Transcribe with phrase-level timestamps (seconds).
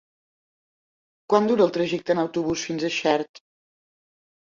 [1.35, 3.47] Quant dura el trajecte en autobús fins a Xert?